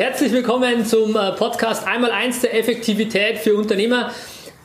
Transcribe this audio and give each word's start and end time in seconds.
Herzlich 0.00 0.32
willkommen 0.32 0.86
zum 0.86 1.14
äh, 1.14 1.32
Podcast 1.32 1.86
Einmal 1.86 2.10
eins 2.10 2.40
der 2.40 2.58
Effektivität 2.58 3.36
für 3.36 3.54
Unternehmer. 3.54 4.10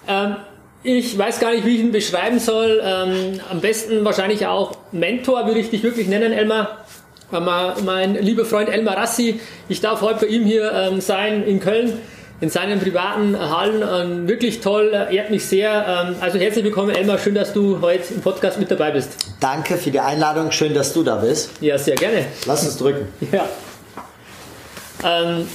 Ähm, 0.08 0.38
ich 0.82 1.18
weiß 1.18 1.42
gar 1.42 1.52
nicht, 1.52 1.66
wie 1.66 1.76
ich 1.76 1.82
ihn 1.82 1.92
beschreiben 1.92 2.40
soll. 2.40 2.82
Ähm, 2.82 3.42
am 3.52 3.60
besten 3.60 4.06
wahrscheinlich 4.06 4.48
auch 4.48 4.78
Mentor 4.94 5.46
würde 5.46 5.60
ich 5.60 5.72
dich 5.72 5.84
wirklich 5.84 6.08
nennen, 6.08 6.32
Elmar. 6.32 6.86
Mein 7.32 8.16
lieber 8.16 8.46
Freund 8.46 8.70
Elmar 8.70 8.96
Rassi. 8.96 9.42
Ich 9.68 9.82
darf 9.82 10.00
heute 10.00 10.22
bei 10.22 10.28
ihm 10.28 10.46
hier 10.46 10.72
ähm, 10.72 11.02
sein 11.02 11.44
in 11.44 11.60
Köln 11.60 12.00
in 12.40 12.50
seinen 12.50 12.80
privaten 12.80 13.38
Hallen. 13.38 14.30
wirklich 14.30 14.62
toll, 14.62 14.94
ehrt 15.12 15.32
mich 15.32 15.46
sehr. 15.46 16.16
also 16.22 16.38
herzlich 16.38 16.64
willkommen, 16.64 16.96
Elmar. 16.96 17.18
Schön, 17.18 17.36
dass 17.36 17.52
du 17.52 17.82
heute 17.82 18.14
im 18.14 18.22
Podcast 18.22 18.58
mit 18.58 18.72
dabei 18.72 18.92
bist. 18.92 19.18
Danke 19.42 19.76
für 19.76 19.92
die 19.92 20.00
Einladung. 20.00 20.52
Schön, 20.52 20.74
dass 20.74 20.94
du 20.94 21.04
da 21.04 21.18
bist. 21.18 21.52
Ja, 21.60 21.78
sehr 21.78 21.96
gerne. 21.96 22.26
Lass 22.46 22.66
uns 22.66 22.78
drücken. 22.78 23.08
Ja. 23.34 23.50
Ähm, 25.06 25.48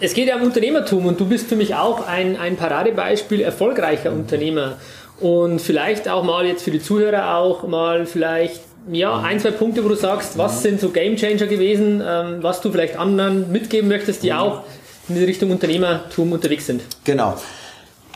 es 0.00 0.14
geht 0.14 0.28
ja 0.28 0.36
um 0.36 0.42
Unternehmertum 0.42 1.06
und 1.06 1.20
du 1.20 1.26
bist 1.26 1.48
für 1.48 1.56
mich 1.56 1.74
auch 1.74 2.06
ein, 2.06 2.36
ein 2.36 2.56
Paradebeispiel 2.56 3.40
erfolgreicher 3.40 4.10
Unternehmer. 4.10 4.76
Und 5.20 5.60
vielleicht 5.60 6.08
auch 6.08 6.24
mal 6.24 6.44
jetzt 6.46 6.64
für 6.64 6.72
die 6.72 6.82
Zuhörer 6.82 7.36
auch 7.36 7.66
mal 7.66 8.06
vielleicht 8.06 8.60
ja, 8.90 9.18
ein, 9.20 9.40
zwei 9.40 9.52
Punkte, 9.52 9.84
wo 9.84 9.88
du 9.88 9.94
sagst, 9.94 10.36
was 10.36 10.62
sind 10.62 10.80
so 10.80 10.90
Gamechanger 10.90 11.46
gewesen, 11.46 12.02
ähm, 12.04 12.42
was 12.42 12.60
du 12.60 12.70
vielleicht 12.70 12.96
anderen 12.96 13.50
mitgeben 13.52 13.88
möchtest, 13.88 14.22
die 14.22 14.32
auch 14.32 14.64
in 15.08 15.14
die 15.14 15.24
Richtung 15.24 15.50
Unternehmertum 15.50 16.32
unterwegs 16.32 16.66
sind. 16.66 16.82
Genau. 17.04 17.34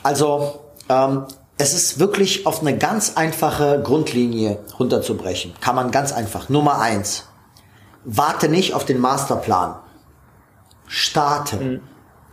Also 0.02 0.60
ähm, 0.88 1.24
es 1.56 1.72
ist 1.72 1.98
wirklich 1.98 2.46
auf 2.46 2.60
eine 2.60 2.76
ganz 2.76 3.16
einfache 3.16 3.80
Grundlinie 3.82 4.58
runterzubrechen. 4.78 5.54
Kann 5.60 5.76
man 5.76 5.91
ganz 5.91 6.12
einfach. 6.12 6.48
Nummer 6.48 6.80
eins. 6.80 7.26
Warte 8.04 8.48
nicht 8.48 8.74
auf 8.74 8.84
den 8.84 9.00
Masterplan 9.00 9.76
starten. 10.89 11.72
Mhm. 11.72 11.81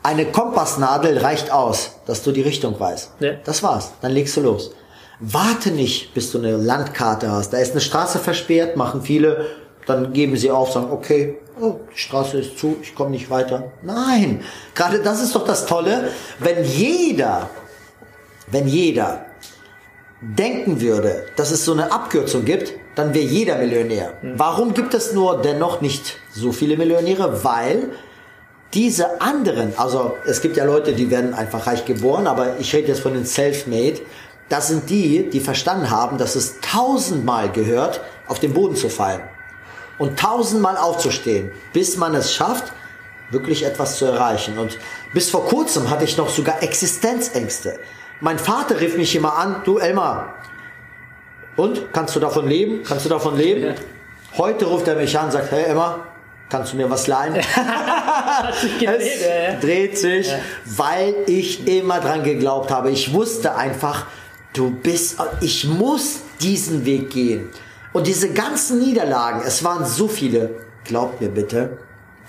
Eine 0.04 0.26
Kompassnadel 0.26 1.18
reicht 1.18 1.52
aus, 1.52 1.98
dass 2.06 2.24
du 2.24 2.32
die 2.32 2.42
Richtung 2.42 2.80
weißt. 2.80 3.12
Ja. 3.20 3.34
Das 3.44 3.64
war's. 3.64 3.94
Dann 4.02 4.12
legst 4.12 4.38
du 4.38 4.42
los. 4.42 4.72
Warte 5.20 5.72
nicht, 5.72 6.14
bis 6.14 6.32
du 6.32 6.40
eine 6.40 6.58
Landkarte 6.58 7.32
hast. 7.32 7.52
Da 7.54 7.58
ist 7.58 7.72
eine 7.72 7.82
Straße 7.82 8.20
versperrt, 8.20 8.76
machen 8.76 9.02
viele, 9.02 9.46
dann 9.86 10.14
geben 10.14 10.36
sie 10.36 10.52
auf, 10.52 10.72
sagen, 10.72 10.92
okay, 10.92 11.38
oh, 11.60 11.76
die 11.94 11.98
Straße 12.00 12.40
ist 12.40 12.58
zu, 12.58 12.78
ich 12.82 12.96
komme 12.96 13.12
nicht 13.12 13.30
weiter. 13.30 13.72
Nein, 13.82 14.44
gerade 14.74 15.00
das 15.00 15.22
ist 15.22 15.36
doch 15.36 15.46
das 15.46 15.66
Tolle, 15.66 16.10
wenn 16.40 16.64
jeder, 16.64 17.50
wenn 18.48 18.68
jeder 18.68 19.26
denken 20.22 20.82
würde, 20.82 21.26
dass 21.36 21.52
es 21.52 21.66
so 21.66 21.74
eine 21.74 21.92
Abkürzung 21.92 22.46
gibt, 22.46 22.74
dann 22.96 23.14
wäre 23.14 23.26
jeder 23.26 23.58
Millionär. 23.58 24.14
Mhm. 24.22 24.34
Warum 24.38 24.74
gibt 24.74 24.94
es 24.94 25.14
nur 25.14 25.42
dennoch 25.42 25.82
nicht 25.82 26.18
so 26.32 26.52
viele 26.52 26.78
Millionäre? 26.78 27.44
Weil 27.44 27.92
diese 28.76 29.22
anderen, 29.22 29.74
also 29.78 30.18
es 30.26 30.42
gibt 30.42 30.58
ja 30.58 30.66
Leute, 30.66 30.94
die 30.94 31.10
werden 31.10 31.34
einfach 31.34 31.66
reich 31.66 31.86
geboren, 31.86 32.28
aber 32.28 32.60
ich 32.60 32.76
rede 32.76 32.90
jetzt 32.90 33.00
von 33.00 33.14
den 33.14 33.26
Self-Made, 33.26 34.02
das 34.50 34.68
sind 34.68 34.90
die, 34.90 35.30
die 35.30 35.40
verstanden 35.40 35.90
haben, 35.90 36.18
dass 36.18 36.36
es 36.36 36.60
tausendmal 36.60 37.50
gehört, 37.50 38.02
auf 38.28 38.40
den 38.40 38.54
Boden 38.54 38.76
zu 38.76 38.90
fallen 38.90 39.22
und 39.98 40.20
tausendmal 40.20 40.78
aufzustehen, 40.78 41.52
bis 41.74 41.98
man 41.98 42.14
es 42.16 42.34
schafft, 42.34 42.74
wirklich 43.32 43.66
etwas 43.66 43.98
zu 43.98 44.06
erreichen. 44.06 44.60
Und 44.60 44.78
bis 45.14 45.30
vor 45.30 45.46
kurzem 45.46 45.90
hatte 45.90 46.04
ich 46.04 46.18
noch 46.18 46.30
sogar 46.30 46.62
Existenzängste. 46.62 47.80
Mein 48.20 48.38
Vater 48.38 48.80
rief 48.80 48.98
mich 48.98 49.16
immer 49.16 49.36
an, 49.38 49.62
du 49.64 49.78
Elmar, 49.78 50.36
und 51.56 51.94
kannst 51.94 52.16
du 52.16 52.20
davon 52.20 52.48
leben? 52.48 52.84
Kannst 52.84 53.06
du 53.06 53.10
davon 53.10 53.38
leben? 53.38 53.76
Heute 54.38 54.66
ruft 54.66 54.88
er 54.90 54.96
mich 54.96 55.18
an 55.18 55.26
und 55.26 55.32
sagt, 55.32 55.52
hey 55.52 55.64
Emma, 55.64 56.00
kannst 56.50 56.74
du 56.74 56.78
mir 56.78 56.90
was 56.90 57.08
leihen? 57.08 57.36
es 58.82 59.60
dreht 59.62 59.98
sich, 59.98 60.28
ja. 60.28 60.38
weil 60.66 61.16
ich 61.28 61.68
immer 61.68 62.00
dran 62.00 62.24
geglaubt 62.24 62.72
habe. 62.72 62.92
Ich 62.92 63.14
wusste 63.14 63.56
einfach, 63.56 64.06
du 64.54 64.72
bist, 64.72 65.18
ich 65.42 65.66
muss 65.66 66.20
diesen 66.42 66.86
Weg 66.86 67.12
gehen. 67.12 67.50
Und 67.94 68.08
diese 68.08 68.34
ganzen 68.34 68.80
Niederlagen, 68.80 69.42
es 69.46 69.64
waren 69.64 69.86
so 69.86 70.08
viele, 70.08 70.56
glaubt 70.84 71.22
mir 71.22 71.30
bitte, 71.30 71.78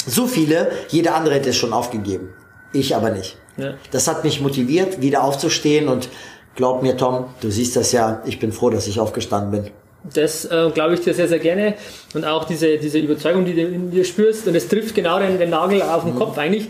so 0.07 0.27
viele, 0.27 0.71
jeder 0.89 1.17
andere 1.17 1.35
hätte 1.35 1.51
es 1.51 1.57
schon 1.57 1.73
aufgegeben. 1.73 2.33
Ich 2.73 2.95
aber 2.95 3.11
nicht. 3.11 3.37
Ja. 3.57 3.75
Das 3.91 4.07
hat 4.07 4.23
mich 4.23 4.41
motiviert, 4.41 5.01
wieder 5.01 5.25
aufzustehen 5.25 5.89
und 5.89 6.09
glaub 6.55 6.83
mir, 6.83 6.97
Tom, 6.97 7.27
du 7.41 7.51
siehst 7.51 7.75
das 7.77 7.93
ja, 7.93 8.23
ich 8.27 8.39
bin 8.39 8.53
froh, 8.53 8.71
dass 8.71 8.87
ich 8.87 9.01
aufgestanden 9.01 9.51
bin. 9.51 9.73
Das 10.15 10.45
äh, 10.45 10.71
glaube 10.73 10.95
ich 10.95 11.01
dir 11.01 11.15
sehr, 11.15 11.29
sehr 11.29 11.39
gerne. 11.39 11.75
Und 12.15 12.25
auch 12.25 12.45
diese, 12.45 12.79
diese 12.79 12.99
Überzeugung, 12.99 13.45
die 13.45 13.55
du 13.55 13.63
in 13.63 13.91
dir 13.91 14.05
spürst. 14.05 14.47
Und 14.47 14.55
es 14.55 14.69
trifft 14.69 14.95
genau 14.95 15.19
den, 15.19 15.39
den 15.39 15.51
Nagel 15.51 15.83
auf 15.83 16.05
den 16.05 16.15
mhm. 16.15 16.19
Kopf 16.19 16.39
eigentlich. 16.39 16.69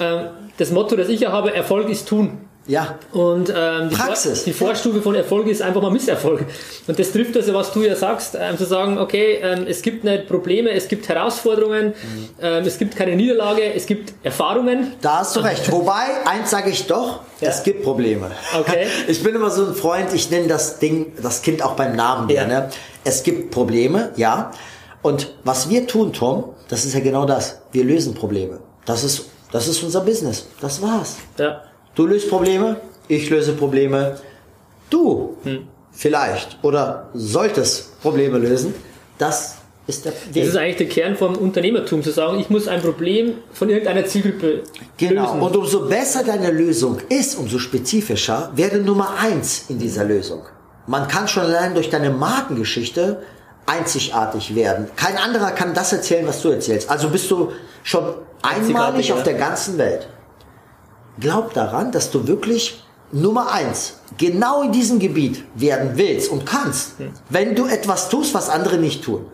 Ähm, 0.00 0.28
das 0.58 0.70
Motto, 0.70 0.96
das 0.96 1.08
ich 1.08 1.20
ja 1.20 1.32
habe, 1.32 1.52
Erfolg 1.52 1.88
ist 1.88 2.08
tun. 2.08 2.45
Ja. 2.68 2.98
Und 3.12 3.52
ähm, 3.54 3.90
die, 3.90 3.94
Praxis. 3.94 4.40
Vor, 4.40 4.44
die 4.46 4.52
Vorstufe 4.52 5.02
von 5.02 5.14
Erfolg 5.14 5.46
ist 5.46 5.62
einfach 5.62 5.80
mal 5.82 5.90
Misserfolg. 5.90 6.44
Und 6.86 6.98
das 6.98 7.12
trifft 7.12 7.36
also, 7.36 7.54
was 7.54 7.72
du 7.72 7.82
ja 7.82 7.94
sagst, 7.94 8.36
ähm, 8.38 8.58
zu 8.58 8.64
sagen, 8.64 8.98
okay, 8.98 9.38
ähm, 9.42 9.66
es 9.68 9.82
gibt 9.82 10.04
nicht 10.04 10.26
Probleme, 10.26 10.70
es 10.70 10.88
gibt 10.88 11.08
Herausforderungen, 11.08 11.88
mhm. 11.88 12.28
ähm, 12.40 12.64
es 12.64 12.78
gibt 12.78 12.96
keine 12.96 13.14
Niederlage, 13.14 13.72
es 13.72 13.86
gibt 13.86 14.14
Erfahrungen. 14.24 14.94
Da 15.00 15.18
hast 15.20 15.36
du 15.36 15.40
recht. 15.40 15.70
Wobei, 15.70 16.04
eins 16.24 16.50
sage 16.50 16.70
ich 16.70 16.86
doch, 16.86 17.20
ja. 17.40 17.50
es 17.50 17.62
gibt 17.62 17.82
Probleme. 17.82 18.30
Okay. 18.58 18.86
Ich 19.08 19.22
bin 19.22 19.34
immer 19.34 19.50
so 19.50 19.66
ein 19.66 19.74
Freund, 19.74 20.12
ich 20.12 20.30
nenne 20.30 20.48
das 20.48 20.78
Ding, 20.78 21.12
das 21.22 21.42
Kind 21.42 21.62
auch 21.62 21.74
beim 21.74 21.94
Namen 21.94 22.28
ja. 22.28 22.46
Ne? 22.46 22.70
Es 23.04 23.22
gibt 23.22 23.50
Probleme, 23.50 24.10
ja. 24.16 24.50
Und 25.02 25.34
was 25.44 25.68
wir 25.68 25.86
tun, 25.86 26.12
Tom, 26.12 26.54
das 26.68 26.84
ist 26.84 26.94
ja 26.94 27.00
genau 27.00 27.26
das. 27.26 27.60
Wir 27.70 27.84
lösen 27.84 28.14
Probleme. 28.14 28.58
Das 28.84 29.04
ist, 29.04 29.26
das 29.52 29.68
ist 29.68 29.82
unser 29.82 30.00
Business. 30.00 30.46
Das 30.60 30.82
war's. 30.82 31.16
Ja. 31.38 31.62
Du 31.96 32.06
löst 32.06 32.28
Probleme, 32.28 32.76
ich 33.08 33.30
löse 33.30 33.54
Probleme. 33.54 34.18
Du 34.90 35.36
hm. 35.44 35.66
vielleicht 35.92 36.58
oder 36.62 37.08
solltest 37.14 38.00
Probleme 38.02 38.36
lösen. 38.36 38.74
Das 39.16 39.56
ist 39.86 40.04
der 40.04 40.12
Weg. 40.12 40.34
Das 40.34 40.48
ist 40.48 40.56
eigentlich 40.58 40.76
der 40.76 40.88
Kern 40.88 41.16
vom 41.16 41.36
Unternehmertum, 41.36 42.02
zu 42.02 42.10
sagen, 42.10 42.38
ich 42.38 42.50
muss 42.50 42.68
ein 42.68 42.82
Problem 42.82 43.38
von 43.50 43.70
irgendeiner 43.70 44.04
Zielgruppe 44.04 44.64
genau. 44.98 45.22
lösen. 45.22 45.40
Und 45.40 45.56
umso 45.56 45.88
besser 45.88 46.22
deine 46.22 46.50
Lösung 46.50 46.98
ist, 47.08 47.38
umso 47.38 47.58
spezifischer 47.58 48.52
werde 48.54 48.78
Nummer 48.78 49.14
eins 49.18 49.64
in 49.70 49.78
dieser 49.78 50.04
Lösung. 50.04 50.42
Man 50.86 51.08
kann 51.08 51.26
schon 51.26 51.44
allein 51.44 51.74
durch 51.74 51.88
deine 51.88 52.10
Markengeschichte 52.10 53.22
einzigartig 53.64 54.54
werden. 54.54 54.88
Kein 54.96 55.16
anderer 55.16 55.50
kann 55.52 55.72
das 55.72 55.94
erzählen, 55.94 56.26
was 56.26 56.42
du 56.42 56.50
erzählst. 56.50 56.90
Also 56.90 57.08
bist 57.08 57.30
du 57.30 57.52
schon 57.82 58.14
einmalig 58.42 59.14
auf 59.14 59.22
der 59.22 59.34
ganzen 59.34 59.78
Welt 59.78 60.06
glaub 61.20 61.54
daran, 61.54 61.92
dass 61.92 62.10
du 62.10 62.26
wirklich 62.26 62.82
Nummer 63.12 63.52
eins 63.52 64.00
genau 64.18 64.62
in 64.62 64.72
diesem 64.72 64.98
Gebiet 64.98 65.44
werden 65.54 65.92
willst 65.94 66.30
und 66.30 66.44
kannst, 66.44 66.94
wenn 67.30 67.54
du 67.54 67.66
etwas 67.66 68.08
tust, 68.08 68.34
was 68.34 68.48
andere 68.48 68.78
nicht 68.78 69.04
tun. 69.04 69.26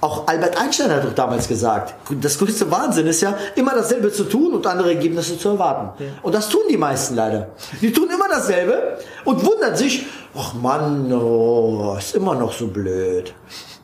Auch 0.00 0.28
Albert 0.28 0.56
Einstein 0.60 0.92
hat 0.92 1.04
doch 1.04 1.14
damals 1.14 1.48
gesagt, 1.48 1.94
das 2.20 2.38
größte 2.38 2.70
Wahnsinn 2.70 3.08
ist 3.08 3.20
ja, 3.20 3.36
immer 3.56 3.74
dasselbe 3.74 4.12
zu 4.12 4.24
tun 4.24 4.54
und 4.54 4.64
andere 4.64 4.90
Ergebnisse 4.94 5.36
zu 5.36 5.48
erwarten. 5.48 6.04
Ja. 6.04 6.10
Und 6.22 6.34
das 6.34 6.48
tun 6.48 6.62
die 6.70 6.76
meisten 6.76 7.16
leider. 7.16 7.48
Die 7.80 7.92
tun 7.92 8.08
immer 8.08 8.28
dasselbe 8.28 8.98
und 9.24 9.44
wundern 9.44 9.74
sich, 9.74 10.06
ach 10.36 10.54
Mann, 10.54 11.12
oh, 11.12 11.96
ist 11.98 12.14
immer 12.14 12.36
noch 12.36 12.52
so 12.52 12.68
blöd. 12.68 13.34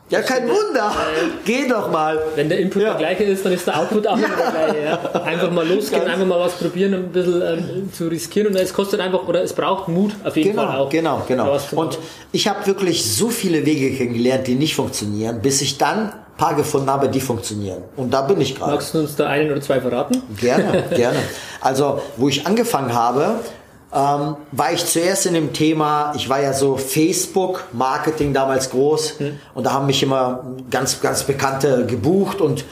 Ja, 0.09 0.21
kein 0.21 0.47
Wunder. 0.47 0.93
Geh 1.45 1.67
doch 1.67 1.91
mal. 1.91 2.19
Wenn 2.35 2.47
der 2.47 2.59
Input 2.59 2.83
ja. 2.83 2.89
der 2.89 2.97
gleiche 2.97 3.23
ist, 3.23 3.43
dann 3.43 3.53
ist 3.53 3.65
der 3.65 3.79
Output 3.79 4.05
auch 4.05 4.17
ja. 4.17 4.27
der 4.27 4.51
gleiche. 4.51 4.85
Ja. 4.85 5.21
Einfach 5.21 5.51
mal 5.51 5.67
losgehen, 5.67 6.01
Ganz 6.01 6.13
einfach 6.13 6.27
mal 6.27 6.39
was 6.39 6.53
probieren, 6.53 6.93
ein 6.93 7.11
bisschen 7.11 7.41
ähm, 7.41 7.91
zu 7.91 8.07
riskieren. 8.07 8.47
Und 8.47 8.55
es 8.55 8.71
kostet 8.71 8.99
einfach, 8.99 9.27
oder 9.27 9.41
es 9.41 9.53
braucht 9.53 9.87
Mut 9.87 10.13
auf 10.23 10.37
jeden 10.37 10.51
genau, 10.51 10.67
Fall 10.67 10.77
auch. 10.77 10.89
Genau, 10.89 11.23
genau. 11.27 11.57
Und 11.71 11.97
ich 12.31 12.47
habe 12.47 12.67
wirklich 12.67 13.03
so 13.03 13.29
viele 13.29 13.65
Wege 13.65 13.95
kennengelernt, 13.97 14.45
die 14.45 14.53
nicht 14.53 14.75
funktionieren, 14.75 15.41
bis 15.41 15.61
ich 15.61 15.79
dann 15.79 16.09
ein 16.09 16.13
paar 16.37 16.53
gefunden 16.53 16.89
habe, 16.91 17.09
die 17.09 17.21
funktionieren. 17.21 17.81
Und 17.95 18.13
da 18.13 18.21
bin 18.21 18.39
ich 18.41 18.55
gerade. 18.55 18.73
Magst 18.73 18.93
du 18.93 18.99
uns 18.99 19.15
da 19.15 19.27
einen 19.27 19.51
oder 19.51 19.61
zwei 19.61 19.81
verraten? 19.81 20.21
Gerne, 20.39 20.83
gerne. 20.95 21.17
Also, 21.61 21.99
wo 22.17 22.29
ich 22.29 22.45
angefangen 22.45 22.93
habe, 22.93 23.39
ähm, 23.95 24.35
war 24.51 24.73
ich 24.73 24.85
zuerst 24.85 25.25
in 25.25 25.33
dem 25.33 25.53
Thema, 25.53 26.13
ich 26.15 26.27
war 26.27 26.41
ja 26.41 26.51
so 26.51 26.75
Facebook-Marketing 26.75 28.33
damals 28.33 28.69
groß 28.69 29.19
mhm. 29.19 29.39
und 29.53 29.63
da 29.63 29.71
haben 29.71 29.85
mich 29.85 30.03
immer 30.03 30.45
ganz, 30.69 30.99
ganz 30.99 31.23
Bekannte 31.23 31.85
gebucht 31.85 32.41
und 32.41 32.65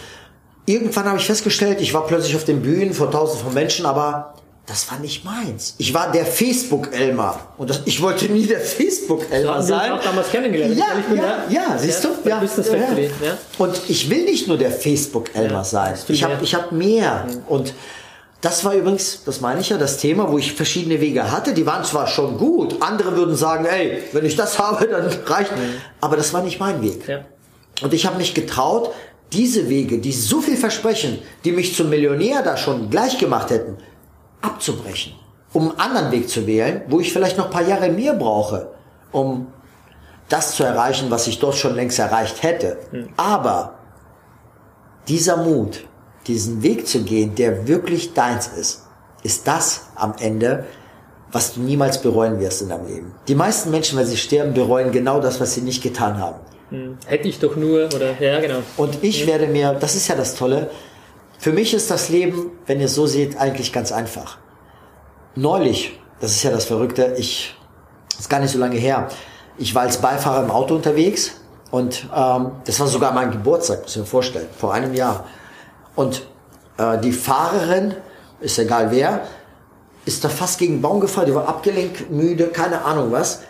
irgendwann 0.65 1.05
habe 1.05 1.17
ich 1.17 1.25
festgestellt, 1.25 1.79
ich 1.79 1.93
war 1.93 2.05
plötzlich 2.05 2.35
auf 2.35 2.43
den 2.43 2.61
Bühnen 2.61 2.93
vor 2.93 3.09
tausend 3.09 3.41
von 3.41 3.53
Menschen, 3.53 3.85
aber 3.85 4.33
das 4.65 4.89
war 4.91 4.99
nicht 4.99 5.25
meins. 5.25 5.75
Ich 5.77 5.93
war 5.93 6.11
der 6.11 6.25
Facebook-Elmer. 6.25 7.37
Und 7.57 7.69
das, 7.69 7.81
ich 7.83 8.01
wollte 8.01 8.25
nie 8.25 8.45
der 8.45 8.61
Facebook-Elmer 8.61 9.61
So 9.61 9.69
sein. 9.69 9.91
wir 9.91 9.95
auch 9.95 10.03
damals 10.03 10.29
kennengelernt. 10.29 10.77
Ja, 10.77 10.85
bin 11.09 11.17
ja, 11.17 11.43
ja, 11.49 11.77
siehst 11.77 12.03
du? 12.03 12.09
Ja, 12.23 12.41
ja, 12.41 12.73
ja. 12.73 12.91
ja. 12.97 13.37
Und 13.57 13.81
ich 13.89 14.09
will 14.09 14.23
nicht 14.23 14.47
nur 14.47 14.57
der 14.57 14.71
Facebook-Elmer 14.71 15.53
Ja, 15.53 15.63
sein. 15.65 15.95
Ich 16.07 16.23
habe 16.23 16.37
ich 16.41 16.55
hab 16.55 16.71
mehr. 16.71 17.27
Und 17.47 17.73
das 18.43 18.65
war 18.65 18.73
übrigens, 18.73 19.23
das 19.23 19.39
meine 19.39 19.61
ich 19.61 19.69
ja, 19.69 19.77
das 19.77 19.99
Thema, 19.99 20.29
wo 20.29 20.37
ich 20.37 20.51
verschiedene 20.51 20.99
Wege 20.99 21.31
hatte. 21.31 21.53
Die 21.53 21.65
waren 21.65 21.85
zwar 21.85 22.07
schon 22.07 22.37
gut. 22.37 22.75
Andere 22.81 23.15
würden 23.15 23.37
sagen, 23.37 23.63
ey, 23.63 24.03
wenn 24.11 24.25
ich 24.25 24.35
das 24.35 24.59
habe, 24.59 24.85
dann 24.85 25.09
reicht. 25.25 25.53
Aber 26.01 26.17
das 26.17 26.33
war 26.33 26.43
nicht 26.43 26.59
mein 26.59 26.81
Weg. 26.81 27.07
Ja. 27.07 27.21
Und 27.81 27.93
ich 27.93 28.05
habe 28.05 28.17
mich 28.17 28.33
getraut, 28.33 28.91
diese 29.31 29.69
Wege, 29.69 29.99
die 29.99 30.11
so 30.11 30.41
viel 30.41 30.57
versprechen, 30.57 31.19
die 31.45 31.53
mich 31.53 31.73
zum 31.73 31.89
Millionär 31.89 32.41
da 32.43 32.57
schon 32.57 32.89
gleich 32.89 33.17
gemacht 33.17 33.49
hätten, 33.49 33.77
abzubrechen. 34.41 35.13
Um 35.53 35.69
einen 35.69 35.79
anderen 35.79 36.11
Weg 36.11 36.29
zu 36.29 36.45
wählen, 36.45 36.81
wo 36.89 36.99
ich 36.99 37.13
vielleicht 37.13 37.37
noch 37.37 37.45
ein 37.45 37.51
paar 37.51 37.65
Jahre 37.65 37.87
mehr 37.87 38.13
brauche, 38.13 38.73
um 39.13 39.47
das 40.27 40.57
zu 40.57 40.65
erreichen, 40.65 41.09
was 41.09 41.27
ich 41.27 41.39
dort 41.39 41.55
schon 41.55 41.75
längst 41.75 41.97
erreicht 41.97 42.43
hätte. 42.43 42.77
Aber 43.15 43.75
dieser 45.07 45.37
Mut, 45.37 45.85
diesen 46.27 46.63
Weg 46.63 46.87
zu 46.87 47.01
gehen, 47.03 47.35
der 47.35 47.67
wirklich 47.67 48.13
deins 48.13 48.47
ist, 48.47 48.83
ist 49.23 49.47
das 49.47 49.87
am 49.95 50.15
Ende, 50.19 50.65
was 51.31 51.55
du 51.55 51.61
niemals 51.61 52.01
bereuen 52.01 52.39
wirst 52.39 52.61
in 52.61 52.69
deinem 52.69 52.87
Leben. 52.87 53.15
Die 53.27 53.35
meisten 53.35 53.71
Menschen, 53.71 53.97
wenn 53.97 54.05
sie 54.05 54.17
sterben, 54.17 54.53
bereuen 54.53 54.91
genau 54.91 55.19
das, 55.19 55.39
was 55.41 55.53
sie 55.53 55.61
nicht 55.61 55.81
getan 55.81 56.19
haben. 56.19 56.39
Hätte 57.05 57.27
ich 57.27 57.39
doch 57.39 57.55
nur, 57.55 57.85
oder, 57.93 58.19
ja, 58.19 58.39
genau. 58.39 58.59
Und 58.77 59.03
ich 59.03 59.27
werde 59.27 59.47
mir, 59.47 59.73
das 59.73 59.95
ist 59.95 60.07
ja 60.07 60.15
das 60.15 60.35
Tolle, 60.35 60.69
für 61.37 61.51
mich 61.51 61.73
ist 61.73 61.91
das 61.91 62.09
Leben, 62.09 62.51
wenn 62.65 62.79
ihr 62.79 62.85
es 62.85 62.95
so 62.95 63.05
seht, 63.05 63.37
eigentlich 63.37 63.73
ganz 63.73 63.91
einfach. 63.91 64.37
Neulich, 65.35 65.99
das 66.19 66.31
ist 66.31 66.43
ja 66.43 66.51
das 66.51 66.65
Verrückte, 66.65 67.15
ich, 67.17 67.55
das 68.11 68.21
ist 68.21 68.29
gar 68.29 68.39
nicht 68.39 68.51
so 68.51 68.59
lange 68.59 68.77
her, 68.77 69.09
ich 69.57 69.75
war 69.75 69.83
als 69.83 69.97
Beifahrer 69.97 70.43
im 70.43 70.51
Auto 70.51 70.75
unterwegs 70.75 71.41
und 71.69 72.07
ähm, 72.15 72.51
das 72.65 72.79
war 72.79 72.87
sogar 72.87 73.13
mein 73.13 73.31
Geburtstag, 73.31 73.81
muss 73.83 73.91
ich 73.91 73.97
mir 73.97 74.05
vorstellen, 74.05 74.47
vor 74.57 74.73
einem 74.73 74.93
Jahr. 74.93 75.25
Und 75.95 76.23
äh, 76.77 76.97
die 76.99 77.11
Fahrerin, 77.11 77.95
ist 78.39 78.59
egal 78.59 78.91
wer, 78.91 79.21
ist 80.05 80.23
da 80.23 80.29
fast 80.29 80.59
gegen 80.59 80.75
den 80.75 80.81
Baum 80.81 80.99
gefahren, 80.99 81.25
die 81.27 81.35
war 81.35 81.47
abgelenkt, 81.47 82.11
müde, 82.11 82.47
keine 82.47 82.83
Ahnung 82.83 83.11
was. 83.11 83.41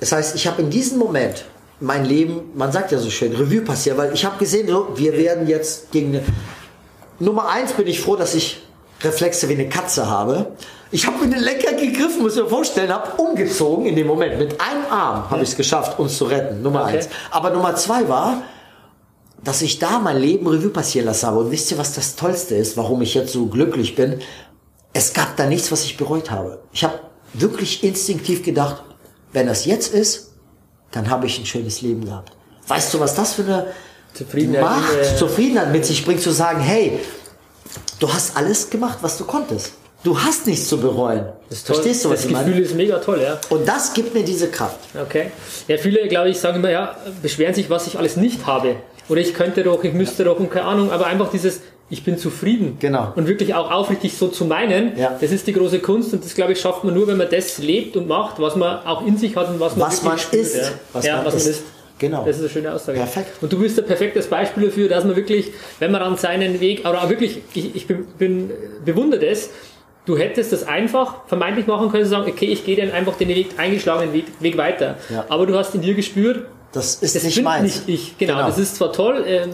Das 0.00 0.12
heißt, 0.12 0.34
ich 0.34 0.46
habe 0.46 0.62
in 0.62 0.70
diesem 0.70 0.98
Moment 0.98 1.44
mein 1.80 2.04
Leben, 2.04 2.50
man 2.54 2.72
sagt 2.72 2.92
ja 2.92 2.98
so 2.98 3.10
schön, 3.10 3.34
Revue 3.34 3.60
passiert, 3.60 3.96
weil 3.96 4.12
ich 4.12 4.24
habe 4.24 4.38
gesehen, 4.38 4.68
so, 4.68 4.88
wir 4.96 5.16
werden 5.16 5.46
jetzt 5.46 5.90
gegen 5.92 6.08
eine, 6.16 6.22
Nummer 7.20 7.48
eins 7.48 7.72
bin 7.72 7.86
ich 7.86 8.00
froh, 8.00 8.16
dass 8.16 8.34
ich 8.34 8.62
Reflexe 9.02 9.48
wie 9.48 9.54
eine 9.54 9.68
Katze 9.68 10.08
habe. 10.08 10.52
Ich 10.90 11.06
habe 11.06 11.18
mir 11.18 11.34
den 11.34 11.42
Lenker 11.42 11.72
gegriffen, 11.72 12.22
muss 12.22 12.36
ich 12.36 12.42
mir 12.42 12.48
vorstellen, 12.48 12.92
habe 12.92 13.20
umgezogen 13.22 13.86
in 13.86 13.96
dem 13.96 14.06
Moment. 14.06 14.38
Mit 14.38 14.60
einem 14.60 14.84
Arm 14.90 15.30
habe 15.30 15.42
ich 15.42 15.50
es 15.50 15.56
geschafft, 15.56 15.98
uns 15.98 16.16
zu 16.16 16.24
retten. 16.24 16.62
Nummer 16.62 16.82
Okay. 16.84 16.98
eins. 16.98 17.08
Aber 17.30 17.50
Nummer 17.50 17.74
zwei 17.76 18.08
war, 18.08 18.42
dass 19.44 19.62
ich 19.62 19.78
da 19.78 19.98
mein 19.98 20.18
Leben 20.18 20.46
Revue 20.46 20.70
passieren 20.70 21.06
lassen 21.06 21.26
habe. 21.26 21.40
Und 21.40 21.50
wisst 21.50 21.70
ihr, 21.70 21.78
was 21.78 21.94
das 21.94 22.16
Tollste 22.16 22.54
ist, 22.54 22.76
warum 22.76 23.02
ich 23.02 23.14
jetzt 23.14 23.32
so 23.32 23.46
glücklich 23.46 23.94
bin? 23.94 24.20
Es 24.92 25.12
gab 25.12 25.36
da 25.36 25.46
nichts, 25.46 25.70
was 25.70 25.84
ich 25.84 25.96
bereut 25.96 26.30
habe. 26.30 26.62
Ich 26.72 26.82
habe 26.82 26.98
wirklich 27.34 27.84
instinktiv 27.84 28.42
gedacht, 28.42 28.82
wenn 29.32 29.46
das 29.46 29.64
jetzt 29.66 29.92
ist, 29.92 30.32
dann 30.92 31.10
habe 31.10 31.26
ich 31.26 31.38
ein 31.38 31.46
schönes 31.46 31.82
Leben 31.82 32.04
gehabt. 32.04 32.32
Weißt 32.68 32.94
du, 32.94 33.00
was 33.00 33.14
das 33.14 33.34
für 33.34 33.42
eine 33.42 33.66
Zufriedenheit, 34.14 34.62
Macht, 34.62 34.94
äh, 34.94 35.16
Zufriedenheit 35.16 35.72
mit 35.72 35.84
sich 35.84 36.04
bringt, 36.04 36.22
zu 36.22 36.30
sagen, 36.30 36.60
hey, 36.60 37.00
du 37.98 38.12
hast 38.12 38.36
alles 38.36 38.70
gemacht, 38.70 38.98
was 39.02 39.18
du 39.18 39.24
konntest. 39.24 39.72
Du 40.04 40.20
hast 40.20 40.46
nichts 40.46 40.68
zu 40.68 40.78
bereuen. 40.78 41.26
Das. 41.48 41.62
Verstehst 41.62 42.04
du, 42.04 42.10
was 42.10 42.20
Das 42.20 42.26
ich 42.26 42.32
meine? 42.32 42.46
Gefühl 42.46 42.62
ist 42.62 42.74
mega 42.74 42.98
toll, 42.98 43.20
ja. 43.22 43.40
Und 43.48 43.66
das 43.66 43.92
gibt 43.94 44.14
mir 44.14 44.22
diese 44.22 44.48
Kraft. 44.48 44.78
Okay. 44.94 45.32
Ja, 45.66 45.78
viele, 45.78 46.06
glaube 46.08 46.28
ich, 46.28 46.38
sagen 46.38 46.58
immer, 46.58 46.70
ja, 46.70 46.96
beschweren 47.22 47.54
sich, 47.54 47.70
was 47.70 47.86
ich 47.86 47.98
alles 47.98 48.16
nicht 48.16 48.46
habe. 48.46 48.76
Oder 49.08 49.20
ich 49.20 49.34
könnte 49.34 49.62
doch, 49.62 49.82
ich 49.84 49.92
müsste 49.92 50.24
doch 50.24 50.38
und 50.38 50.50
keine 50.50 50.66
Ahnung, 50.66 50.90
aber 50.90 51.06
einfach 51.06 51.30
dieses, 51.30 51.60
ich 51.90 52.02
bin 52.04 52.16
zufrieden. 52.18 52.76
Genau. 52.80 53.12
Und 53.16 53.28
wirklich 53.28 53.54
auch 53.54 53.70
aufrichtig 53.70 54.14
so 54.16 54.28
zu 54.28 54.44
meinen, 54.46 54.96
Ja. 54.98 55.16
das 55.20 55.30
ist 55.30 55.46
die 55.46 55.52
große 55.52 55.80
Kunst 55.80 56.12
und 56.14 56.24
das, 56.24 56.34
glaube 56.34 56.52
ich, 56.52 56.60
schafft 56.60 56.84
man 56.84 56.94
nur, 56.94 57.06
wenn 57.06 57.16
man 57.18 57.28
das 57.30 57.58
lebt 57.58 57.96
und 57.96 58.08
macht, 58.08 58.40
was 58.40 58.56
man 58.56 58.84
auch 58.86 59.06
in 59.06 59.16
sich 59.18 59.36
hat 59.36 59.48
und 59.50 59.60
was 59.60 59.76
man 59.76 59.86
Was 59.88 59.96
wirklich 60.02 60.08
man 60.10 60.18
spürt. 60.18 60.42
ist. 60.42 60.56
Ja, 60.56 60.68
Was 60.92 61.06
ja, 61.06 61.16
man 61.16 61.26
was 61.26 61.34
ist. 61.34 61.44
man 61.44 61.50
ist. 61.52 61.62
Genau. 61.98 62.24
Das 62.24 62.36
ist 62.36 62.42
eine 62.42 62.50
schöne 62.50 62.72
Aussage. 62.74 62.98
Perfekt. 62.98 63.30
Und 63.40 63.52
du 63.52 63.58
bist 63.60 63.78
ein 63.78 63.86
perfektes 63.86 64.26
Beispiel 64.26 64.64
dafür, 64.64 64.88
dass 64.88 65.04
man 65.04 65.14
wirklich, 65.14 65.52
wenn 65.78 65.92
man 65.92 66.02
an 66.02 66.16
seinen 66.16 66.60
Weg, 66.60 66.84
aber 66.84 67.02
auch 67.04 67.08
wirklich, 67.08 67.40
ich, 67.54 67.76
ich 67.76 67.86
bin, 67.86 68.06
bin 68.18 68.50
bewundert 68.84 69.22
es, 69.22 69.50
du 70.04 70.18
hättest 70.18 70.52
das 70.52 70.66
einfach 70.66 71.26
vermeintlich 71.28 71.66
machen 71.68 71.92
können, 71.92 72.04
sagen, 72.04 72.28
okay, 72.28 72.46
ich 72.46 72.64
gehe 72.64 72.76
dann 72.76 72.90
einfach 72.90 73.16
den 73.16 73.28
Weg, 73.28 73.50
eingeschlagenen 73.58 74.12
Weg, 74.12 74.24
Weg 74.40 74.56
weiter. 74.56 74.96
Ja. 75.08 75.24
Aber 75.28 75.46
du 75.46 75.54
hast 75.56 75.74
in 75.76 75.82
dir 75.82 75.94
gespürt, 75.94 76.46
Das 76.74 76.96
ist 76.96 77.14
das 77.14 77.22
nicht 77.22 77.36
bin 77.36 77.44
meins. 77.44 77.62
nicht 77.62 77.82
ich. 77.88 78.18
Genau, 78.18 78.38
das 78.46 78.58
ist 78.58 78.76
zwar 78.76 78.92
toll, 78.92 79.24
ähm, 79.26 79.50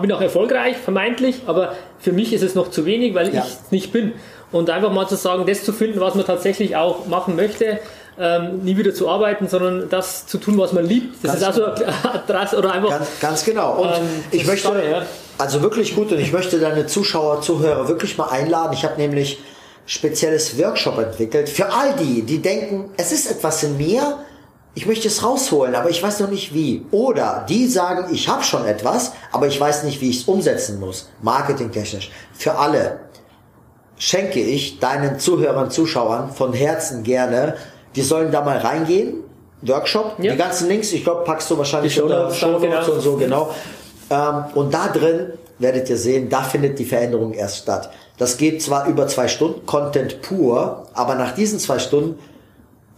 bin 0.00 0.12
auch 0.12 0.20
erfolgreich, 0.20 0.76
vermeintlich, 0.76 1.42
aber 1.46 1.74
für 1.98 2.12
mich 2.12 2.32
ist 2.32 2.42
es 2.42 2.54
noch 2.54 2.70
zu 2.70 2.86
wenig, 2.86 3.14
weil 3.14 3.34
Ja. 3.34 3.40
ich 3.46 3.52
es 3.52 3.70
nicht 3.70 3.92
bin. 3.92 4.12
Und 4.52 4.68
einfach 4.70 4.92
mal 4.92 5.08
zu 5.08 5.16
sagen, 5.16 5.46
das 5.46 5.64
zu 5.64 5.72
finden, 5.72 5.98
was 6.00 6.14
man 6.14 6.26
tatsächlich 6.26 6.76
auch 6.76 7.06
machen 7.06 7.36
möchte, 7.36 7.78
ähm, 8.18 8.60
nie 8.62 8.76
wieder 8.76 8.92
zu 8.92 9.08
arbeiten, 9.08 9.48
sondern 9.48 9.88
das 9.88 10.26
zu 10.26 10.36
tun, 10.38 10.58
was 10.58 10.72
man 10.74 10.84
liebt. 10.86 11.24
Das 11.24 11.40
Ganz 11.40 11.56
ist 11.56 11.62
also 11.62 11.84
Adresse 12.12 12.58
oder 12.58 12.72
einfach. 12.72 12.90
Ganz, 12.90 13.08
ganz 13.20 13.44
genau. 13.44 13.76
Und 13.82 13.88
Ähm, 13.88 14.02
ich 14.30 14.40
das 14.40 14.48
möchte, 14.48 14.68
toll, 14.68 14.82
ja. 14.90 15.02
also 15.38 15.62
wirklich 15.62 15.94
gut, 15.94 16.12
und 16.12 16.18
ich 16.20 16.30
möchte 16.32 16.58
deine 16.60 16.86
Zuschauer, 16.86 17.40
Zuhörer 17.40 17.88
wirklich 17.88 18.18
mal 18.18 18.28
einladen. 18.28 18.74
Ich 18.74 18.84
habe 18.84 19.00
nämlich 19.00 19.38
spezielles 19.86 20.58
Workshop 20.58 20.98
entwickelt 20.98 21.48
für 21.48 21.72
all 21.72 21.94
die, 21.96 22.22
die 22.22 22.40
denken, 22.40 22.90
es 22.98 23.10
ist 23.12 23.30
etwas 23.30 23.62
in 23.62 23.76
mir, 23.78 24.18
ich 24.74 24.86
möchte 24.86 25.08
es 25.08 25.22
rausholen, 25.22 25.74
aber 25.74 25.90
ich 25.90 26.02
weiß 26.02 26.20
noch 26.20 26.30
nicht 26.30 26.54
wie. 26.54 26.86
Oder 26.90 27.44
die 27.48 27.66
sagen, 27.66 28.12
ich 28.12 28.28
habe 28.28 28.42
schon 28.42 28.64
etwas, 28.64 29.12
aber 29.30 29.46
ich 29.46 29.60
weiß 29.60 29.84
nicht, 29.84 30.00
wie 30.00 30.10
ich 30.10 30.20
es 30.20 30.24
umsetzen 30.24 30.80
muss, 30.80 31.10
marketingtechnisch. 31.20 32.10
Für 32.32 32.56
alle 32.56 33.00
schenke 33.98 34.40
ich 34.40 34.78
deinen 34.78 35.18
Zuhörern, 35.18 35.70
Zuschauern 35.70 36.32
von 36.32 36.54
Herzen 36.54 37.02
gerne. 37.02 37.56
Die 37.94 38.02
sollen 38.02 38.32
da 38.32 38.40
mal 38.40 38.58
reingehen. 38.58 39.22
Workshop. 39.60 40.14
Ja. 40.18 40.32
Die 40.32 40.38
ganzen 40.38 40.68
Links, 40.68 40.92
ich 40.92 41.04
glaube, 41.04 41.22
packst 41.24 41.50
du 41.50 41.56
wahrscheinlich 41.56 41.94
Die 41.94 42.00
Shownotes 42.00 42.88
und 42.88 43.00
so, 43.00 43.16
genau. 43.16 43.54
Ähm, 44.10 44.44
und 44.54 44.74
da 44.74 44.88
drin 44.88 45.34
werdet 45.58 45.88
ihr 45.88 45.96
sehen, 45.96 46.28
da 46.28 46.42
findet 46.42 46.78
die 46.78 46.84
Veränderung 46.84 47.32
erst 47.32 47.58
statt. 47.58 47.90
Das 48.18 48.36
geht 48.36 48.62
zwar 48.62 48.86
über 48.88 49.06
zwei 49.06 49.28
Stunden, 49.28 49.64
Content 49.66 50.20
pur, 50.22 50.88
aber 50.94 51.14
nach 51.14 51.34
diesen 51.34 51.58
zwei 51.58 51.78
Stunden 51.78 52.18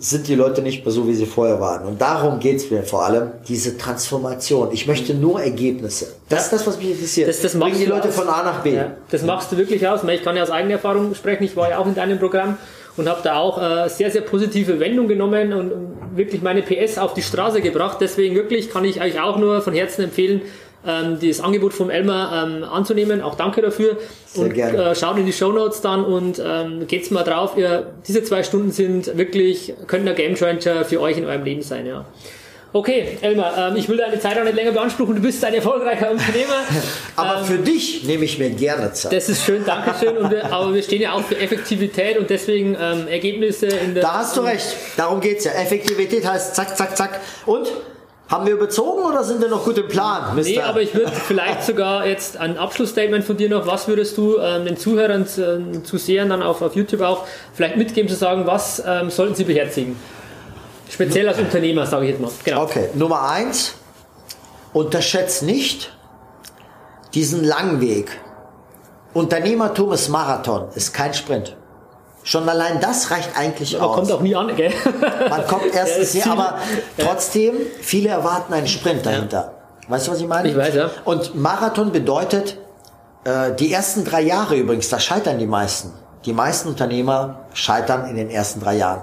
sind 0.05 0.29
die 0.29 0.35
Leute 0.35 0.61
nicht 0.61 0.85
mehr 0.85 0.93
so, 0.93 1.09
wie 1.09 1.15
sie 1.15 1.25
vorher 1.25 1.61
waren. 1.61 1.87
Und 1.87 2.01
darum 2.01 2.39
geht's 2.39 2.71
mir 2.71 2.83
vor 2.83 3.07
allem, 3.07 3.31
diese 3.49 3.79
Transformation. 3.79 4.69
Ich 4.73 4.87
möchte 4.87 5.15
nur 5.15 5.41
Ergebnisse. 5.41 6.15
Das 6.29 6.45
ist 6.45 6.53
das, 6.53 6.67
was 6.67 6.77
mich 6.77 6.91
interessiert. 6.91 7.29
Das, 7.29 7.41
das 7.41 7.53
Bring 7.53 7.61
machst 7.61 7.81
die 7.81 7.87
du 7.87 7.91
Leute 7.91 8.09
aus. 8.09 8.15
von 8.15 8.29
A 8.29 8.43
nach 8.43 8.63
B. 8.63 8.75
Ja, 8.75 8.93
das 9.11 9.23
machst 9.23 9.51
du 9.51 9.57
wirklich 9.57 9.87
aus. 9.89 10.01
Ich 10.05 10.23
kann 10.23 10.37
ja 10.37 10.43
aus 10.43 10.51
eigener 10.51 10.75
Erfahrung 10.75 11.15
sprechen. 11.15 11.45
Ich 11.45 11.57
war 11.57 11.71
ja 11.71 11.79
auch 11.79 11.87
in 11.87 11.95
deinem 11.95 12.19
Programm 12.19 12.59
und 12.99 13.09
habe 13.09 13.21
da 13.25 13.37
auch 13.37 13.61
äh, 13.61 13.89
sehr, 13.89 14.11
sehr 14.11 14.21
positive 14.21 14.79
Wendung 14.79 15.09
genommen 15.09 15.55
und, 15.55 15.73
und 15.73 16.17
wirklich 16.17 16.43
meine 16.43 16.61
PS 16.61 16.99
auf 16.99 17.15
die 17.15 17.23
Straße 17.23 17.63
gebracht. 17.63 17.97
Deswegen 18.01 18.35
wirklich 18.35 18.71
kann 18.71 18.85
ich 18.85 19.01
euch 19.01 19.19
auch 19.21 19.39
nur 19.39 19.63
von 19.63 19.73
Herzen 19.73 20.05
empfehlen, 20.05 20.43
ähm, 20.87 21.19
das 21.21 21.41
Angebot 21.41 21.73
vom 21.73 21.91
Elmar 21.91 22.47
ähm, 22.47 22.65
anzunehmen. 22.65 23.21
Auch 23.23 23.35
danke 23.35 23.63
dafür. 23.63 23.99
Sehr 24.27 24.45
und 24.45 24.55
gerne. 24.55 24.91
Äh, 24.91 24.95
schaut 24.95 25.19
in 25.19 25.27
die 25.27 25.33
Show 25.33 25.53
Notes 25.53 25.81
dann 25.81 26.05
und 26.05 26.43
ähm, 26.45 26.87
geht's 26.87 27.11
mal 27.11 27.25
drauf. 27.25 27.57
Ihr, 27.57 27.93
diese 28.07 28.23
zwei 28.23 28.43
Stunden 28.43 28.71
sind 28.71 29.17
wirklich, 29.17 29.75
können 29.87 30.09
ein 30.09 30.15
Gamechanger 30.15 30.85
für 30.85 31.01
euch 31.01 31.19
in 31.19 31.25
eurem 31.25 31.45
Leben 31.45 31.63
sein. 31.63 31.87
Ja. 31.87 32.05
Okay, 32.77 33.19
Elmar, 33.21 33.71
ähm, 33.71 33.77
ich 33.77 33.89
will 33.89 33.99
deine 33.99 34.19
Zeit 34.19 34.37
auch 34.37 34.43
nicht 34.43 34.57
länger 34.57 34.73
beanspruchen. 34.73 35.15
Du 35.15 35.23
bist 35.23 35.45
ein 35.45 35.55
erfolgreicher 35.55 36.11
Unternehmer. 36.11 36.65
Aber 37.15 37.39
Ähm, 37.39 37.45
für 37.45 37.59
dich 37.59 38.03
nehme 38.03 38.25
ich 38.25 38.37
mir 38.41 38.51
gerne 38.51 38.93
Zeit. 38.93 39.13
das 39.13 39.29
ist 39.29 39.45
schön, 39.45 39.65
Dankeschön. 39.65 40.17
Und 40.17 40.33
wir, 40.33 40.53
aber 40.53 40.75
wir 40.75 40.83
stehen 40.83 41.01
ja 41.01 41.13
auch 41.13 41.23
für 41.23 41.39
Effektivität 41.39 42.19
und 42.19 42.29
deswegen 42.29 42.77
ähm, 42.81 43.07
Ergebnisse 43.07 43.69
in 43.69 43.95
der. 43.95 44.03
Da 44.03 44.15
hast 44.15 44.37
du 44.37 44.41
recht. 44.41 44.75
Darum 44.97 45.21
geht's 45.21 45.45
ja. 45.45 45.53
Effektivität 45.53 46.27
heißt 46.27 46.57
zack, 46.57 46.77
zack, 46.77 46.97
zack. 46.97 47.21
Und? 47.47 47.69
Haben 48.29 48.47
wir 48.47 48.55
überzogen 48.55 49.05
oder 49.05 49.23
sind 49.23 49.43
wir 49.43 49.49
noch 49.49 49.65
gut 49.65 49.77
im 49.77 49.87
Plan, 49.87 50.35
Mr. 50.35 50.43
Nee, 50.43 50.61
aber 50.61 50.81
ich 50.81 50.95
würde 50.95 51.13
vielleicht 51.13 51.63
sogar 51.67 52.07
jetzt 52.07 52.39
ein 52.39 52.57
Abschlussstatement 52.57 53.25
von 53.25 53.37
dir 53.37 53.51
noch. 53.51 53.67
Was 53.67 53.87
würdest 53.87 54.17
du 54.17 54.39
ähm, 54.39 54.65
den 54.65 54.79
Zuhörern, 54.79 55.23
äh, 55.23 55.83
Zusehern 55.83 56.31
dann 56.31 56.43
auf, 56.43 56.63
auf 56.63 56.75
YouTube 56.75 57.03
auch 57.03 57.27
vielleicht 57.53 57.77
mitgeben, 57.77 58.09
zu 58.09 58.17
sagen, 58.17 58.47
was 58.47 58.83
ähm, 58.87 59.11
sollten 59.11 59.35
sie 59.35 59.45
beherzigen? 59.45 59.97
Speziell 60.89 61.29
als 61.29 61.39
Unternehmer, 61.39 61.87
sage 61.87 62.07
ich 62.07 62.13
jetzt 62.13 62.21
mal. 62.21 62.31
Genau. 62.45 62.63
Okay, 62.63 62.89
Nummer 62.95 63.29
eins. 63.29 63.75
Unterschätzt 64.73 65.43
nicht 65.43 65.93
diesen 67.13 67.45
langen 67.45 67.81
Weg. 67.81 68.11
Unternehmertum 69.13 69.93
ist 69.93 70.09
Marathon, 70.09 70.69
ist 70.75 70.93
kein 70.93 71.15
Sprint. 71.15 71.57
Schon 72.25 72.49
allein 72.49 72.81
das 72.81 73.11
reicht 73.11 73.37
eigentlich 73.37 73.77
Aber 73.81 73.91
aus. 73.91 73.97
kommt 73.97 74.11
auch 74.13 74.21
nie 74.21 74.35
an, 74.35 74.57
gell? 74.57 74.73
Man 75.31 75.47
kommt 75.47 75.73
erstens 75.73 76.13
hier, 76.13 76.27
aber 76.27 76.59
trotzdem, 76.99 77.55
viele 77.81 78.09
erwarten 78.09 78.53
einen 78.55 78.67
Sprint 78.67 79.05
dahinter. 79.07 79.53
Weißt 79.89 80.07
du, 80.09 80.13
was 80.13 80.21
ich 80.21 80.27
meine? 80.27 80.49
Ich 80.49 80.57
weiß, 80.57 80.75
ja. 80.75 80.91
Und 81.05 81.35
Marathon 81.37 81.93
bedeutet, 81.93 82.59
Äh, 83.27 83.55
die 83.55 83.73
ersten 83.73 84.05
drei 84.05 84.21
Jahre 84.21 84.55
übrigens, 84.55 84.91
da 84.91 85.01
scheitern 85.01 85.39
die 85.39 85.47
meisten. 85.47 85.93
Die 86.27 86.35
meisten 86.35 86.69
Unternehmer 86.69 87.47
scheitern 87.55 88.07
in 88.07 88.17
den 88.17 88.29
ersten 88.29 88.61
drei 88.61 88.75
Jahren. 88.77 89.01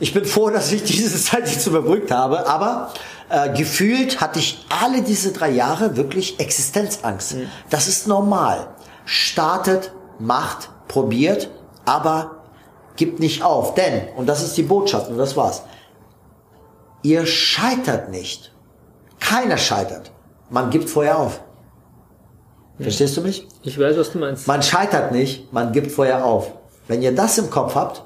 Ich 0.00 0.12
bin 0.12 0.24
froh, 0.24 0.50
dass 0.50 0.72
ich 0.72 0.82
diese 0.82 1.16
Zeit 1.22 1.48
jetzt 1.48 1.64
überbrückt 1.66 2.10
habe, 2.10 2.48
aber 2.48 2.92
äh, 3.28 3.50
gefühlt 3.56 4.20
hatte 4.20 4.40
ich 4.40 4.66
alle 4.82 5.02
diese 5.02 5.30
drei 5.30 5.50
Jahre 5.50 5.96
wirklich 5.96 6.40
Existenzangst. 6.40 7.34
Mhm. 7.34 7.46
Das 7.70 7.86
ist 7.86 8.08
normal. 8.08 8.66
Startet, 9.04 9.92
macht, 10.18 10.68
probiert, 10.88 11.48
aber 11.84 12.35
gibt 12.96 13.20
nicht 13.20 13.42
auf. 13.42 13.74
Denn, 13.74 14.08
und 14.16 14.26
das 14.26 14.42
ist 14.42 14.56
die 14.56 14.62
Botschaft 14.62 15.08
und 15.10 15.18
das 15.18 15.36
war's, 15.36 15.62
ihr 17.02 17.26
scheitert 17.26 18.10
nicht. 18.10 18.52
Keiner 19.20 19.56
scheitert. 19.56 20.10
Man 20.50 20.70
gibt 20.70 20.88
vorher 20.88 21.18
auf. 21.18 21.40
Verstehst 22.78 23.16
du 23.16 23.22
mich? 23.22 23.46
Ich 23.62 23.78
weiß, 23.78 23.96
was 23.96 24.12
du 24.12 24.18
meinst. 24.18 24.46
Man 24.46 24.62
scheitert 24.62 25.12
nicht, 25.12 25.52
man 25.52 25.72
gibt 25.72 25.90
vorher 25.90 26.24
auf. 26.24 26.52
Wenn 26.88 27.02
ihr 27.02 27.14
das 27.14 27.38
im 27.38 27.50
Kopf 27.50 27.74
habt, 27.74 28.02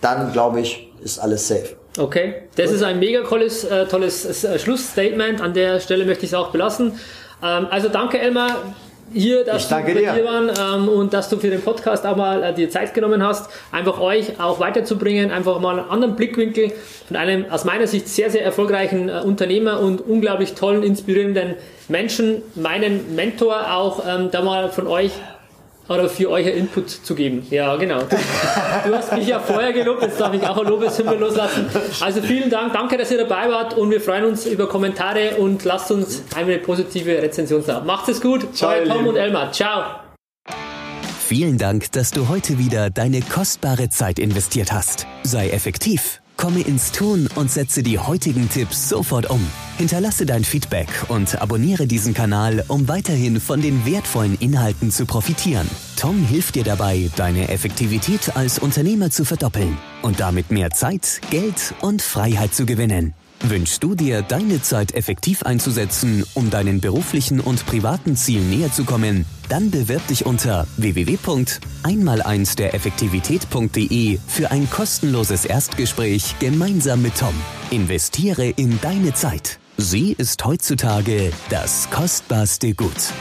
dann 0.00 0.32
glaube 0.32 0.60
ich, 0.60 0.92
ist 1.02 1.18
alles 1.18 1.48
safe. 1.48 1.76
Okay, 1.96 2.48
das 2.56 2.66
Gut. 2.66 2.76
ist 2.76 2.82
ein 2.82 2.98
mega 2.98 3.22
tolles, 3.22 3.64
äh, 3.64 3.86
tolles 3.86 4.44
äh, 4.44 4.58
Schlussstatement. 4.58 5.40
An 5.40 5.54
der 5.54 5.80
Stelle 5.80 6.04
möchte 6.04 6.24
ich 6.24 6.32
es 6.32 6.34
auch 6.34 6.50
belassen. 6.50 6.98
Ähm, 7.42 7.66
also 7.70 7.88
danke, 7.88 8.18
Elmar 8.18 8.74
hier, 9.12 9.44
dass 9.44 9.68
du 9.68 9.76
hier 9.84 10.24
waren 10.24 10.50
ähm, 10.58 10.88
und 10.88 11.12
dass 11.12 11.28
du 11.28 11.38
für 11.38 11.50
den 11.50 11.62
Podcast 11.62 12.06
auch 12.06 12.16
mal 12.16 12.42
äh, 12.42 12.54
dir 12.54 12.70
Zeit 12.70 12.94
genommen 12.94 13.22
hast, 13.22 13.50
einfach 13.70 14.00
euch 14.00 14.40
auch 14.40 14.60
weiterzubringen, 14.60 15.30
einfach 15.30 15.60
mal 15.60 15.78
einen 15.78 15.88
anderen 15.88 16.16
Blickwinkel 16.16 16.72
von 17.06 17.16
einem 17.16 17.46
aus 17.50 17.64
meiner 17.64 17.86
Sicht 17.86 18.08
sehr, 18.08 18.30
sehr 18.30 18.44
erfolgreichen 18.44 19.08
äh, 19.08 19.20
Unternehmer 19.24 19.80
und 19.80 20.00
unglaublich 20.00 20.54
tollen, 20.54 20.82
inspirierenden 20.82 21.54
Menschen, 21.88 22.42
meinen 22.54 23.14
Mentor 23.14 23.72
auch 23.72 24.02
ähm, 24.08 24.30
da 24.30 24.42
mal 24.42 24.70
von 24.70 24.86
euch 24.86 25.12
oder 25.88 26.08
für 26.08 26.30
euch 26.30 26.46
einen 26.46 26.56
Input 26.56 26.90
zu 26.90 27.14
geben. 27.14 27.46
Ja, 27.50 27.76
genau. 27.76 28.00
Du, 28.00 28.16
du 28.86 28.96
hast 28.96 29.12
mich 29.12 29.28
ja 29.28 29.38
vorher 29.38 29.72
gelobt, 29.72 30.02
jetzt 30.02 30.20
darf 30.20 30.32
ich 30.34 30.42
auch 30.42 30.56
ein 30.56 30.66
Lobeshymne 30.66 31.14
loslassen. 31.14 31.66
Also 32.00 32.22
vielen 32.22 32.50
Dank, 32.50 32.72
danke, 32.72 32.96
dass 32.96 33.10
ihr 33.10 33.18
dabei 33.18 33.50
wart 33.50 33.74
und 33.74 33.90
wir 33.90 34.00
freuen 34.00 34.24
uns 34.24 34.46
über 34.46 34.68
Kommentare 34.68 35.36
und 35.36 35.64
lasst 35.64 35.90
uns 35.90 36.22
eine 36.34 36.58
positive 36.58 37.22
Rezension 37.22 37.62
da. 37.66 37.80
Macht 37.80 38.08
es 38.08 38.20
gut, 38.20 38.54
Ciao, 38.54 38.70
euer 38.70 38.84
Tom 38.84 39.06
und 39.06 39.16
Elmar. 39.16 39.52
Ciao. 39.52 39.84
Vielen 41.26 41.58
Dank, 41.58 41.90
dass 41.92 42.10
du 42.10 42.28
heute 42.28 42.58
wieder 42.58 42.90
deine 42.90 43.20
kostbare 43.22 43.88
Zeit 43.88 44.18
investiert 44.18 44.72
hast. 44.72 45.06
Sei 45.22 45.48
effektiv 45.50 46.20
Komme 46.44 46.60
ins 46.60 46.92
Tun 46.92 47.26
und 47.36 47.50
setze 47.50 47.82
die 47.82 47.98
heutigen 47.98 48.50
Tipps 48.50 48.90
sofort 48.90 49.30
um. 49.30 49.40
Hinterlasse 49.78 50.26
dein 50.26 50.44
Feedback 50.44 50.88
und 51.08 51.40
abonniere 51.40 51.86
diesen 51.86 52.12
Kanal, 52.12 52.62
um 52.68 52.86
weiterhin 52.86 53.40
von 53.40 53.62
den 53.62 53.86
wertvollen 53.86 54.36
Inhalten 54.40 54.90
zu 54.90 55.06
profitieren. 55.06 55.66
Tom 55.96 56.22
hilft 56.22 56.56
dir 56.56 56.64
dabei, 56.64 57.10
deine 57.16 57.48
Effektivität 57.48 58.36
als 58.36 58.58
Unternehmer 58.58 59.10
zu 59.10 59.24
verdoppeln 59.24 59.78
und 60.02 60.20
damit 60.20 60.50
mehr 60.50 60.68
Zeit, 60.68 61.22
Geld 61.30 61.72
und 61.80 62.02
Freiheit 62.02 62.54
zu 62.54 62.66
gewinnen. 62.66 63.14
Wünschst 63.46 63.84
du 63.84 63.94
dir, 63.94 64.22
deine 64.22 64.62
Zeit 64.62 64.94
effektiv 64.94 65.42
einzusetzen, 65.42 66.24
um 66.32 66.48
deinen 66.48 66.80
beruflichen 66.80 67.40
und 67.40 67.66
privaten 67.66 68.16
Zielen 68.16 68.48
näher 68.48 68.72
zu 68.72 68.84
kommen? 68.84 69.26
Dann 69.50 69.70
bewirb 69.70 70.06
dich 70.06 70.24
unter 70.24 70.66
www.einmal1 70.78 72.56
der 72.56 72.72
Effektivität.de 72.72 74.18
für 74.26 74.50
ein 74.50 74.70
kostenloses 74.70 75.44
Erstgespräch 75.44 76.36
gemeinsam 76.38 77.02
mit 77.02 77.18
Tom. 77.18 77.34
Investiere 77.70 78.46
in 78.46 78.80
deine 78.80 79.12
Zeit. 79.12 79.58
Sie 79.76 80.12
ist 80.16 80.42
heutzutage 80.46 81.30
das 81.50 81.90
kostbarste 81.90 82.72
Gut. 82.72 83.12